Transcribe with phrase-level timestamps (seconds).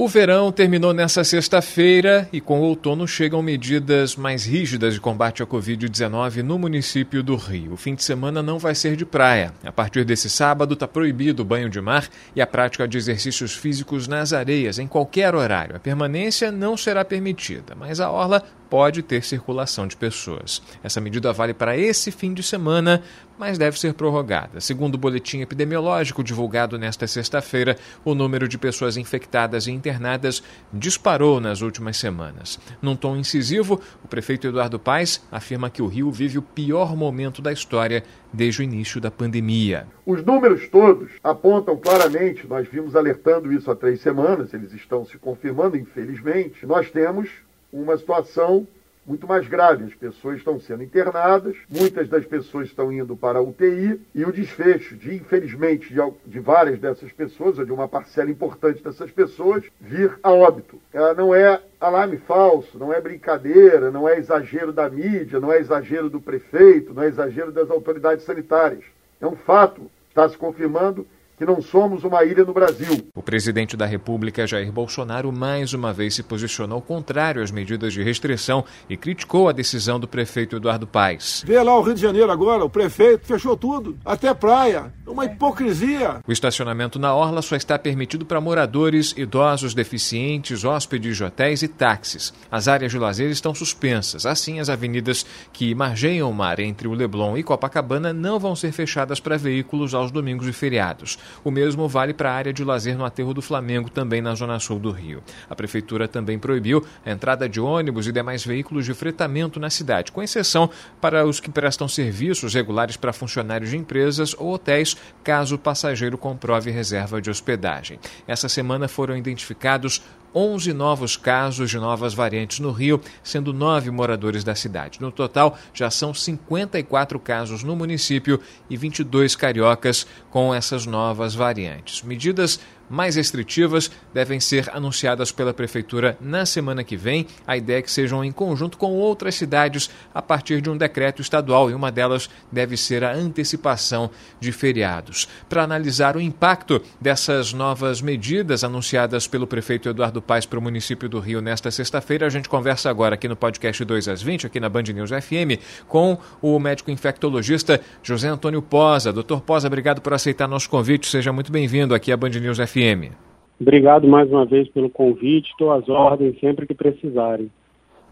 [0.00, 5.42] O verão terminou nesta sexta-feira e com o outono chegam medidas mais rígidas de combate
[5.42, 7.72] à Covid-19 no município do Rio.
[7.72, 9.52] O fim de semana não vai ser de praia.
[9.64, 13.56] A partir desse sábado está proibido o banho de mar e a prática de exercícios
[13.56, 15.74] físicos nas areias em qualquer horário.
[15.74, 20.62] A permanência não será permitida, mas a orla pode ter circulação de pessoas.
[20.82, 23.02] Essa medida vale para esse fim de semana,
[23.38, 24.60] mas deve ser prorrogada.
[24.60, 31.40] Segundo o boletim epidemiológico divulgado nesta sexta-feira, o número de pessoas infectadas e internadas disparou
[31.40, 32.58] nas últimas semanas.
[32.82, 37.40] Num tom incisivo, o prefeito Eduardo Paes afirma que o Rio vive o pior momento
[37.40, 39.86] da história desde o início da pandemia.
[40.04, 45.16] Os números todos apontam claramente, nós vimos alertando isso há três semanas, eles estão se
[45.18, 46.66] confirmando, infelizmente.
[46.66, 47.28] Nós temos
[47.72, 48.66] uma situação
[49.08, 49.84] muito mais grave.
[49.84, 54.32] As pessoas estão sendo internadas, muitas das pessoas estão indo para a UTI e o
[54.32, 59.64] desfecho de, infelizmente, de, de várias dessas pessoas, ou de uma parcela importante dessas pessoas,
[59.80, 60.78] vir a óbito.
[60.92, 65.58] Ela não é alarme falso, não é brincadeira, não é exagero da mídia, não é
[65.58, 68.84] exagero do prefeito, não é exagero das autoridades sanitárias.
[69.20, 71.06] É um fato, está se confirmando
[71.38, 73.08] que não somos uma ilha no Brasil.
[73.14, 78.02] O presidente da República, Jair Bolsonaro, mais uma vez se posicionou contrário às medidas de
[78.02, 81.44] restrição e criticou a decisão do prefeito Eduardo Paes.
[81.46, 84.92] Vê lá o Rio de Janeiro agora, o prefeito fechou tudo, até praia.
[85.06, 86.20] Uma hipocrisia.
[86.26, 91.68] O estacionamento na orla só está permitido para moradores, idosos, deficientes, hóspedes de hotéis e
[91.68, 92.34] táxis.
[92.50, 94.26] As áreas de lazer estão suspensas.
[94.26, 98.72] Assim, as avenidas que margeiam o mar entre o Leblon e Copacabana não vão ser
[98.72, 101.18] fechadas para veículos aos domingos e feriados.
[101.44, 104.58] O mesmo vale para a área de lazer no aterro do Flamengo, também na zona
[104.58, 105.22] sul do Rio.
[105.48, 110.12] A prefeitura também proibiu a entrada de ônibus e demais veículos de fretamento na cidade,
[110.12, 115.56] com exceção para os que prestam serviços regulares para funcionários de empresas ou hotéis, caso
[115.56, 117.98] o passageiro comprove reserva de hospedagem.
[118.26, 120.02] Essa semana foram identificados
[120.34, 125.00] 11 novos casos de novas variantes no Rio, sendo nove moradores da cidade.
[125.00, 132.02] No total, já são 54 casos no município e 22 cariocas com essas novas variantes.
[132.02, 137.26] Medidas mais restritivas devem ser anunciadas pela Prefeitura na semana que vem.
[137.46, 141.22] A ideia é que sejam em conjunto com outras cidades a partir de um decreto
[141.22, 144.10] estadual, e uma delas deve ser a antecipação
[144.40, 145.28] de feriados.
[145.48, 151.08] Para analisar o impacto dessas novas medidas anunciadas pelo prefeito Eduardo Paes para o município
[151.08, 154.60] do Rio nesta sexta-feira, a gente conversa agora aqui no podcast 2 às 20, aqui
[154.60, 159.12] na Band News FM, com o médico infectologista José Antônio Posa.
[159.12, 161.08] Doutor Posa, obrigado por aceitar nosso convite.
[161.08, 162.77] Seja muito bem-vindo aqui à Band News FM.
[162.78, 163.12] FM.
[163.60, 167.50] Obrigado mais uma vez pelo convite, estou às ordens sempre que precisarem.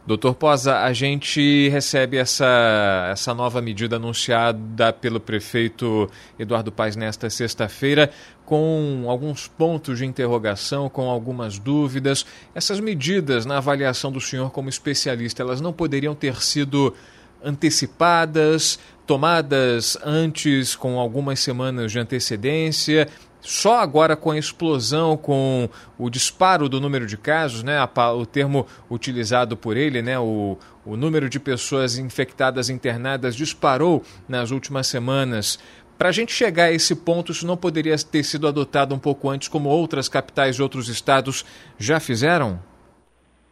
[0.04, 7.28] Doutor Posa, a gente recebe essa, essa nova medida anunciada pelo prefeito Eduardo Paes nesta
[7.28, 8.10] sexta-feira,
[8.44, 12.25] com alguns pontos de interrogação, com algumas dúvidas.
[12.55, 16.94] Essas medidas, na avaliação do senhor como especialista, elas não poderiam ter sido
[17.44, 23.09] antecipadas, tomadas antes, com algumas semanas de antecedência?
[23.46, 27.78] Só agora com a explosão, com o disparo do número de casos, né,
[28.18, 34.50] o termo utilizado por ele, né, o, o número de pessoas infectadas internadas disparou nas
[34.50, 35.60] últimas semanas.
[35.96, 39.30] Para a gente chegar a esse ponto, isso não poderia ter sido adotado um pouco
[39.30, 41.46] antes, como outras capitais de outros estados
[41.78, 42.58] já fizeram?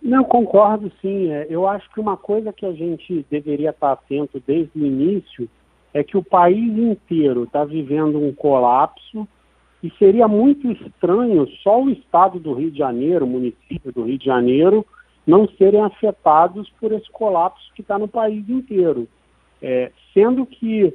[0.02, 1.30] Não, concordo sim.
[1.30, 5.48] É, eu acho que uma coisa que a gente deveria estar atento desde o início
[5.94, 9.28] é que o país inteiro está vivendo um colapso
[9.84, 14.16] e seria muito estranho só o estado do Rio de Janeiro, o município do Rio
[14.16, 14.86] de Janeiro,
[15.26, 19.06] não serem afetados por esse colapso que está no país inteiro.
[19.60, 20.90] É, sendo que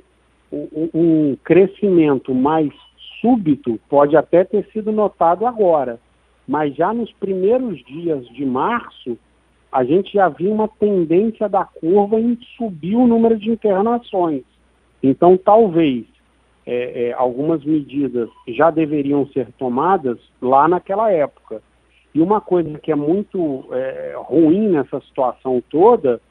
[0.52, 2.74] um, um crescimento mais
[3.22, 6.00] súbito pode até ter sido notado agora,
[6.48, 9.20] mas já nos primeiros dias de março,
[9.72, 14.42] a gente já viu uma tendência da curva em subir o número de internações.
[15.04, 16.08] Então, talvez
[16.72, 21.64] é, é, algumas medidas já deveriam ser tomadas lá naquela época.
[22.14, 26.22] E uma coisa que é muito é, ruim nessa situação toda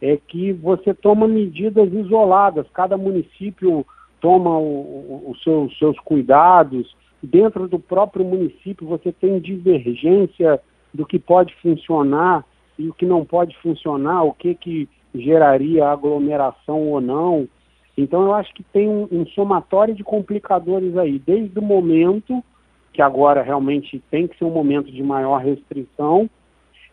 [0.00, 3.84] é que você toma medidas isoladas, cada município
[4.20, 10.60] toma os seu, seus cuidados, dentro do próprio município você tem divergência
[10.94, 12.44] do que pode funcionar
[12.78, 17.48] e o que não pode funcionar, o que, que geraria aglomeração ou não.
[17.96, 22.42] Então eu acho que tem um, um somatório de complicadores aí, desde o momento
[22.92, 26.28] que agora realmente tem que ser um momento de maior restrição,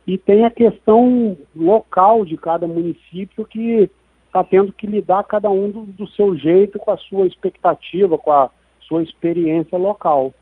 [0.05, 3.89] e tem a questão local de cada município que
[4.25, 8.31] está tendo que lidar cada um do, do seu jeito, com a sua expectativa, com
[8.31, 8.49] a
[8.81, 10.33] sua experiência local.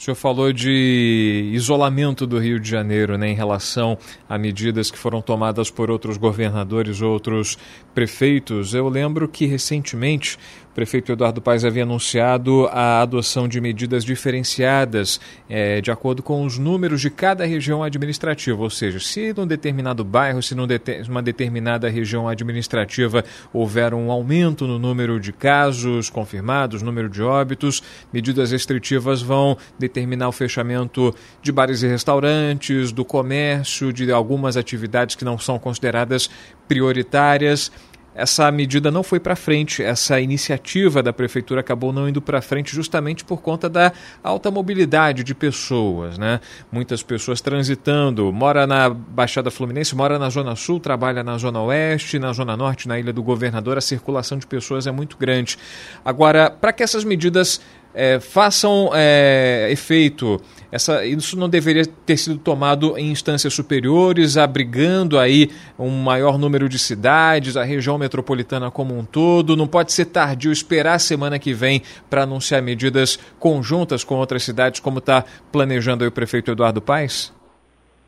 [0.00, 4.96] O senhor falou de isolamento do Rio de Janeiro né, em relação a medidas que
[4.96, 7.58] foram tomadas por outros governadores, outros
[7.94, 8.72] prefeitos.
[8.72, 10.38] Eu lembro que recentemente
[10.70, 16.46] o prefeito Eduardo Paes havia anunciado a adoção de medidas diferenciadas é, de acordo com
[16.46, 21.90] os números de cada região administrativa, ou seja, se num determinado bairro, se numa determinada
[21.90, 27.82] região administrativa houver um aumento no número de casos confirmados, número de óbitos,
[28.12, 29.58] medidas restritivas vão
[29.90, 35.58] determinar o fechamento de bares e restaurantes, do comércio, de algumas atividades que não são
[35.58, 36.30] consideradas
[36.68, 37.72] prioritárias
[38.14, 42.74] essa medida não foi para frente, essa iniciativa da prefeitura acabou não indo para frente
[42.74, 43.92] justamente por conta da
[44.22, 46.40] alta mobilidade de pessoas, né?
[46.72, 52.18] Muitas pessoas transitando, mora na Baixada Fluminense, mora na Zona Sul, trabalha na Zona Oeste,
[52.18, 55.56] na Zona Norte, na Ilha do Governador, a circulação de pessoas é muito grande.
[56.04, 57.60] Agora, para que essas medidas
[57.94, 60.40] é, façam é, efeito.
[60.72, 66.68] Essa, isso não deveria ter sido tomado em instâncias superiores, abrigando aí um maior número
[66.68, 69.56] de cidades, a região metropolitana como um todo.
[69.56, 74.44] Não pode ser tardio esperar a semana que vem para anunciar medidas conjuntas com outras
[74.44, 77.32] cidades, como está planejando o prefeito Eduardo Paes?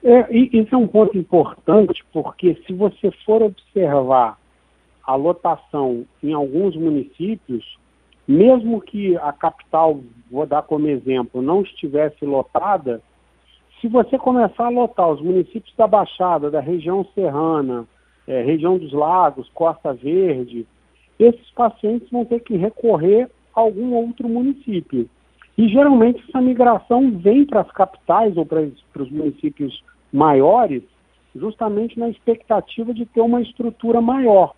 [0.05, 4.37] É, isso é um ponto importante, porque se você for observar
[5.05, 7.79] a lotação em alguns municípios,
[8.27, 13.03] mesmo que a capital, vou dar como exemplo, não estivesse lotada,
[13.81, 17.85] se você começar a lotar os municípios da Baixada, da região serrana,
[18.27, 20.67] é, região dos lagos, Costa Verde,
[21.19, 25.09] esses pacientes vão ter que recorrer a algum outro município.
[25.59, 29.83] E geralmente essa migração vem para as capitais ou para os municípios
[30.13, 30.83] maiores,
[31.35, 34.55] justamente na expectativa de ter uma estrutura maior.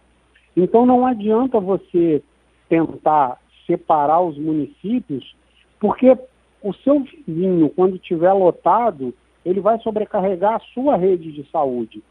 [0.56, 2.22] Então não adianta você
[2.68, 5.34] tentar separar os municípios,
[5.80, 6.16] porque
[6.62, 9.14] o seu vizinho, quando estiver lotado,
[9.44, 12.02] ele vai sobrecarregar a sua rede de saúde.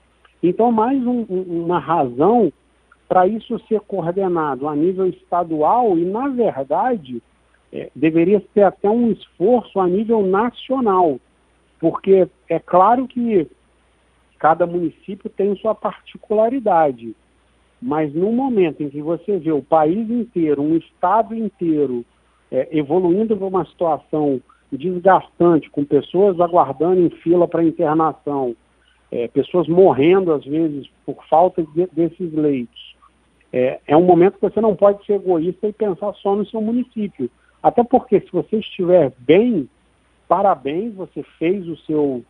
[0.41, 2.51] Então, mais um, uma razão
[3.07, 7.21] para isso ser coordenado a nível estadual e, na verdade,
[7.71, 11.19] é, deveria ser até um esforço a nível nacional,
[11.79, 13.47] porque é claro que
[14.37, 17.15] cada município tem sua particularidade.
[17.85, 22.05] Mas no momento em que você vê o país inteiro, um estado inteiro,
[22.49, 24.41] é, evoluindo para uma situação
[24.71, 28.55] desgastante, com pessoas aguardando em fila para internação,
[29.11, 32.95] é, pessoas morrendo às vezes por falta de, desses leitos,
[33.51, 36.61] é, é um momento que você não pode ser egoísta e pensar só no seu
[36.61, 37.29] município.
[37.61, 39.67] Até porque se você estiver bem,
[40.25, 42.23] parabéns, você fez o seu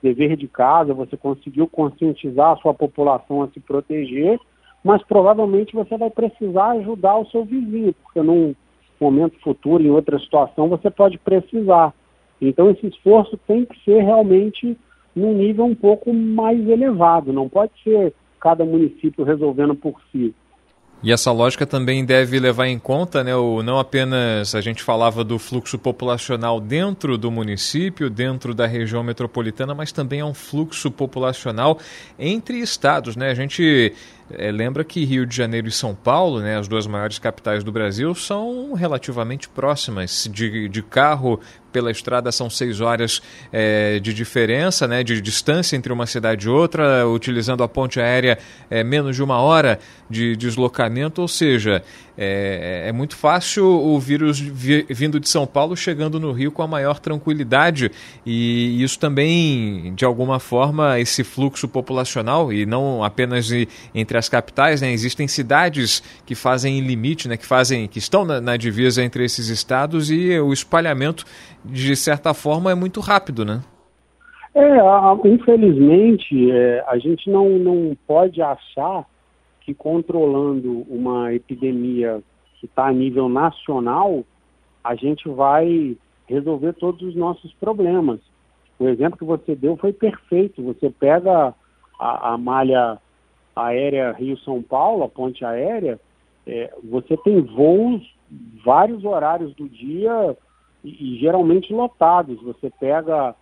[0.00, 4.38] dever de casa, você conseguiu conscientizar a sua população a se proteger
[4.84, 8.54] mas provavelmente você vai precisar ajudar o seu vizinho, porque num
[9.00, 11.92] momento futuro, em outra situação, você pode precisar.
[12.40, 14.76] Então esse esforço tem que ser realmente
[15.14, 20.34] num nível um pouco mais elevado, não pode ser cada município resolvendo por si.
[21.02, 25.24] E essa lógica também deve levar em conta, né, o, não apenas a gente falava
[25.24, 30.92] do fluxo populacional dentro do município, dentro da região metropolitana, mas também é um fluxo
[30.92, 31.76] populacional
[32.16, 33.16] entre estados.
[33.16, 33.30] Né?
[33.30, 33.92] A gente
[34.36, 37.72] é, lembra que Rio de Janeiro e São Paulo, né, as duas maiores capitais do
[37.72, 40.28] Brasil, são relativamente próximas.
[40.30, 41.40] De, de carro
[41.72, 46.50] pela estrada são seis horas é, de diferença, né, de distância entre uma cidade e
[46.50, 48.38] outra, utilizando a ponte aérea
[48.70, 51.82] é, menos de uma hora de deslocamento, ou seja,
[52.84, 56.62] é, é muito fácil o vírus vi, vindo de São Paulo chegando no Rio com
[56.62, 57.90] a maior tranquilidade
[58.24, 63.50] e isso também, de alguma forma, esse fluxo populacional e não apenas
[63.94, 68.40] entre as capitais, né, existem cidades que fazem limite, né, que fazem, que estão na,
[68.40, 71.24] na divisa entre esses estados e o espalhamento
[71.64, 73.60] de certa forma é muito rápido, né?
[74.54, 74.78] É,
[75.24, 79.06] infelizmente, é, a gente não, não pode achar
[79.64, 82.22] que controlando uma epidemia
[82.58, 84.24] que está a nível nacional,
[84.82, 88.20] a gente vai resolver todos os nossos problemas.
[88.78, 90.62] O exemplo que você deu foi perfeito.
[90.62, 91.54] Você pega
[91.98, 92.98] a, a malha
[93.54, 96.00] aérea Rio-São Paulo, a ponte aérea,
[96.46, 98.02] é, você tem voos
[98.64, 100.36] vários horários do dia
[100.82, 102.42] e, e geralmente lotados.
[102.42, 103.34] Você pega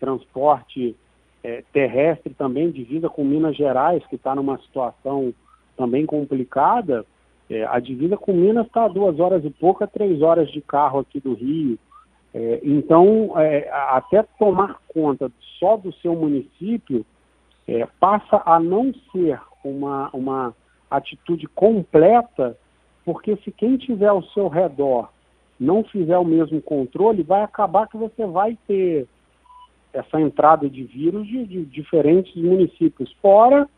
[0.00, 0.96] transporte
[1.42, 5.34] é, terrestre também, divisa com Minas Gerais, que está numa situação
[5.78, 7.06] também complicada.
[7.48, 10.98] É, a divisa com Minas está a duas horas e pouca, três horas de carro
[10.98, 11.78] aqui do Rio.
[12.34, 17.06] É, então, é, até tomar conta só do seu município
[17.66, 20.54] é, passa a não ser uma, uma
[20.90, 22.58] atitude completa,
[23.04, 25.08] porque se quem tiver ao seu redor
[25.58, 29.06] não fizer o mesmo controle, vai acabar que você vai ter
[29.92, 33.10] essa entrada de vírus de, de diferentes municípios.
[33.22, 33.68] Fora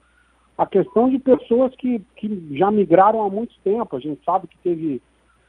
[0.60, 3.96] a questão de pessoas que, que já migraram há muito tempo.
[3.96, 5.00] A gente sabe que teve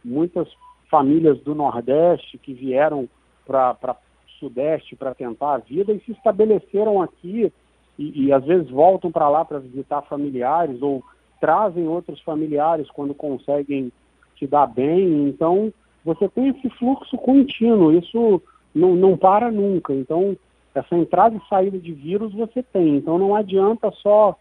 [0.05, 0.47] muitas
[0.89, 3.09] famílias do Nordeste que vieram
[3.45, 7.51] para o Sudeste para tentar a vida e se estabeleceram aqui
[7.99, 11.03] e, e às vezes voltam para lá para visitar familiares ou
[11.41, 13.91] trazem outros familiares quando conseguem
[14.39, 15.27] se dar bem.
[15.27, 15.73] Então,
[16.05, 18.41] você tem esse fluxo contínuo, isso
[18.73, 19.93] não, não para nunca.
[19.93, 20.37] Então,
[20.73, 22.95] essa entrada e saída de vírus você tem.
[22.95, 24.37] Então, não adianta só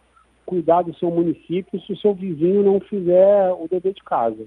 [0.51, 4.45] cuidar do seu município se o seu vizinho não fizer o dever de casa.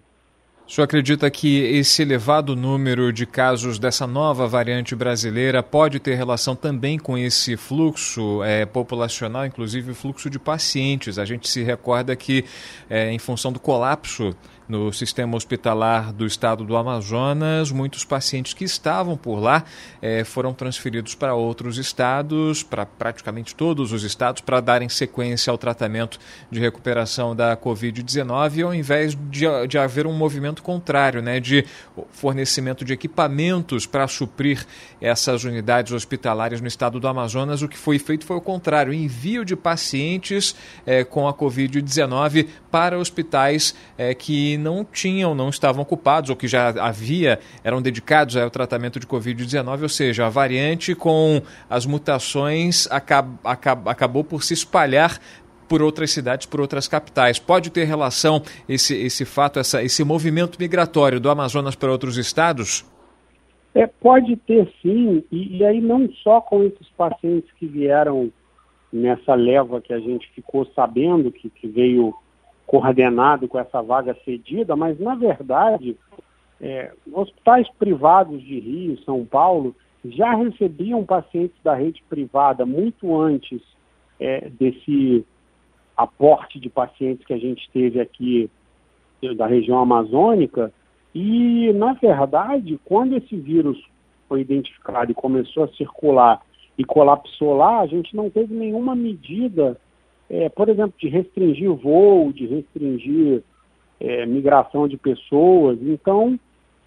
[0.65, 6.15] O senhor acredita que esse elevado número de casos dessa nova variante brasileira pode ter
[6.15, 11.19] relação também com esse fluxo é, populacional, inclusive o fluxo de pacientes?
[11.19, 12.45] A gente se recorda que,
[12.89, 14.33] é, em função do colapso
[14.67, 19.63] no sistema hospitalar do estado do Amazonas, muitos pacientes que estavam por lá
[20.01, 25.57] eh, foram transferidos para outros estados, para praticamente todos os estados, para darem sequência ao
[25.57, 31.65] tratamento de recuperação da Covid-19, ao invés de, de haver um movimento contrário, né, de
[32.11, 34.65] fornecimento de equipamentos para suprir
[35.01, 39.43] essas unidades hospitalares no estado do Amazonas, o que foi feito foi o contrário, envio
[39.43, 40.55] de pacientes
[40.85, 46.47] eh, com a Covid-19 para hospitais eh, que não tinham, não estavam ocupados ou que
[46.47, 52.87] já havia, eram dedicados ao tratamento de Covid-19, ou seja, a variante com as mutações
[52.91, 55.19] acab, acab, acabou por se espalhar
[55.67, 57.39] por outras cidades, por outras capitais.
[57.39, 62.85] Pode ter relação esse, esse fato, essa, esse movimento migratório do Amazonas para outros estados?
[63.73, 68.31] É, pode ter sim, e, e aí não só com esses pacientes que vieram
[68.91, 72.13] nessa leva que a gente ficou sabendo que, que veio
[72.65, 75.97] coordenado com essa vaga cedida, mas na verdade,
[76.61, 83.61] é, hospitais privados de Rio, São Paulo, já recebiam pacientes da rede privada muito antes
[84.19, 85.25] é, desse
[85.95, 88.49] aporte de pacientes que a gente teve aqui
[89.37, 90.73] da região amazônica.
[91.13, 93.81] E, na verdade, quando esse vírus
[94.27, 96.41] foi identificado e começou a circular
[96.77, 99.79] e colapsou lá, a gente não teve nenhuma medida
[100.29, 103.43] é, por exemplo, de restringir voo, de restringir
[103.99, 105.77] é, migração de pessoas.
[105.81, 106.39] Então,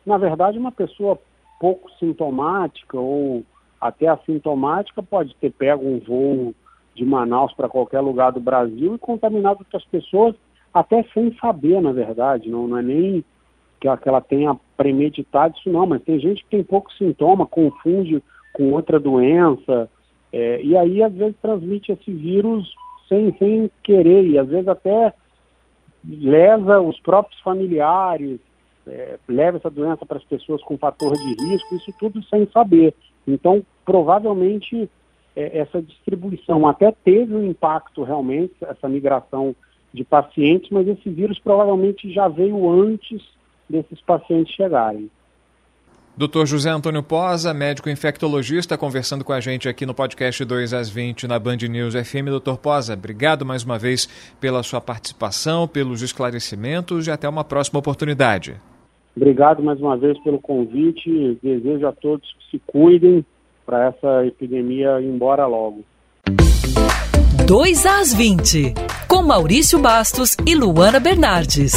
[0.05, 1.19] na verdade, uma pessoa
[1.59, 3.43] pouco sintomática ou
[3.81, 6.55] até assintomática pode ter pego um voo
[6.95, 10.35] de Manaus para qualquer lugar do Brasil e contaminado outras pessoas,
[10.73, 12.50] até sem saber, na verdade.
[12.50, 13.25] Não, não é nem
[13.81, 17.47] que ela, que ela tenha premeditado isso, não, mas tem gente que tem pouco sintoma,
[17.47, 18.23] confunde
[18.55, 19.90] com outra doença,
[20.33, 22.75] é, e aí às vezes transmite esse vírus
[23.09, 25.13] sem, sem querer, e às vezes até
[26.05, 28.39] leva os próprios familiares,
[28.87, 32.95] é, leva essa doença para as pessoas com fator de risco, isso tudo sem saber.
[33.27, 34.89] Então, provavelmente,
[35.35, 39.55] é, essa distribuição até teve um impacto realmente, essa migração
[39.93, 43.23] de pacientes, mas esse vírus provavelmente já veio antes
[43.69, 45.11] desses pacientes chegarem.
[46.16, 46.46] Dr.
[46.46, 51.28] José Antônio Posa, médico infectologista, conversando com a gente aqui no podcast 2 às 20
[51.28, 52.30] na Band News FM.
[52.30, 54.08] Doutor Posa, obrigado mais uma vez
[54.40, 58.56] pela sua participação, pelos esclarecimentos e até uma próxima oportunidade.
[59.14, 61.38] Obrigado mais uma vez pelo convite.
[61.42, 63.23] Desejo a todos que se cuidem
[63.66, 65.85] para essa epidemia ir embora logo.
[67.46, 68.73] 2 às 20,
[69.06, 71.75] com Maurício Bastos e Luana Bernardes.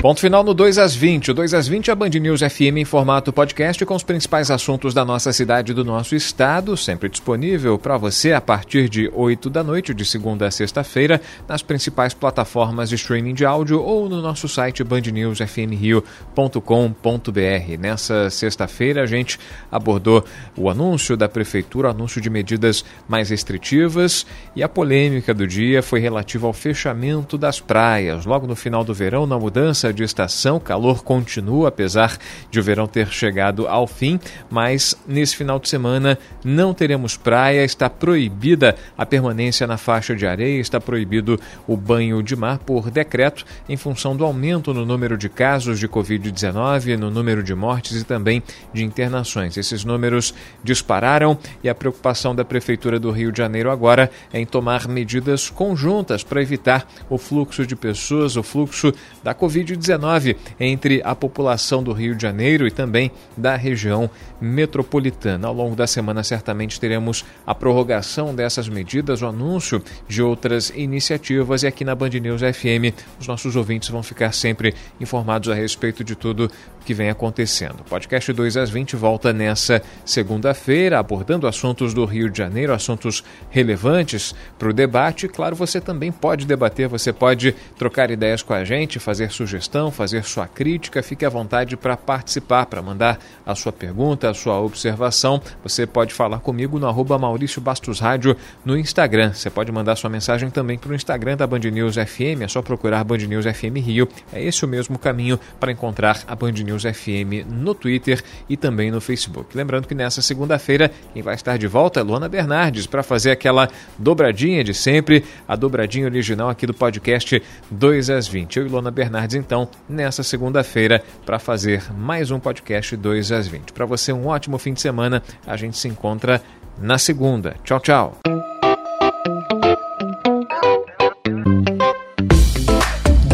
[0.00, 1.30] Ponto final no 2 às 20.
[1.30, 4.50] O 2 às 20 é a Band News FM em formato podcast com os principais
[4.50, 9.10] assuntos da nossa cidade e do nosso estado, sempre disponível para você a partir de
[9.12, 14.08] 8 da noite, de segunda a sexta-feira, nas principais plataformas de streaming de áudio ou
[14.08, 17.78] no nosso site bandnewsfmrio.com.br.
[17.78, 19.38] Nessa sexta-feira a gente
[19.70, 20.24] abordou
[20.56, 24.24] o anúncio da prefeitura, o anúncio de medidas mais restritivas
[24.56, 28.24] e a polêmica do dia foi relativa ao fechamento das praias.
[28.24, 32.16] Logo no final do verão, na mudança mudança de estação, o calor continua, apesar
[32.50, 34.18] de o verão ter chegado ao fim,
[34.48, 40.26] mas nesse final de semana não teremos praia, está proibida a permanência na faixa de
[40.26, 45.16] areia, está proibido o banho de mar por decreto em função do aumento no número
[45.16, 48.42] de casos de Covid-19, no número de mortes e também
[48.72, 49.56] de internações.
[49.56, 54.46] Esses números dispararam e a preocupação da Prefeitura do Rio de Janeiro agora é em
[54.46, 58.92] tomar medidas conjuntas para evitar o fluxo de pessoas, o fluxo
[59.22, 59.34] da
[59.80, 64.10] Covid-19 entre a população do Rio de Janeiro e também da região
[64.40, 65.48] metropolitana.
[65.48, 71.62] Ao longo da semana, certamente teremos a prorrogação dessas medidas, o anúncio de outras iniciativas
[71.62, 76.04] e aqui na Band News FM os nossos ouvintes vão ficar sempre informados a respeito
[76.04, 76.50] de tudo
[76.90, 77.82] que vem acontecendo.
[77.82, 83.22] O podcast 2 às 20 volta nessa segunda-feira, abordando assuntos do Rio de Janeiro, assuntos
[83.48, 85.28] relevantes para o debate.
[85.28, 90.24] Claro, você também pode debater, você pode trocar ideias com a gente, fazer sugestão, fazer
[90.24, 91.00] sua crítica.
[91.00, 95.40] Fique à vontade para participar, para mandar a sua pergunta, a sua observação.
[95.62, 99.32] Você pode falar comigo no arroba Maurício Bastos Rádio no Instagram.
[99.32, 102.60] Você pode mandar sua mensagem também para o Instagram da Band News FM, é só
[102.60, 104.08] procurar Band News FM Rio.
[104.32, 108.56] É esse o mesmo caminho para encontrar a Band News News FM no Twitter e
[108.56, 109.56] também no Facebook.
[109.56, 113.68] Lembrando que nessa segunda-feira quem vai estar de volta é Luana Bernardes para fazer aquela
[113.98, 118.58] dobradinha de sempre, a dobradinha original aqui do podcast 2 às 20.
[118.58, 123.72] Eu e Luana Bernardes, então, nessa segunda-feira para fazer mais um podcast 2 às 20.
[123.72, 125.22] Para você, um ótimo fim de semana.
[125.46, 126.42] A gente se encontra
[126.80, 127.56] na segunda.
[127.64, 128.39] Tchau, tchau.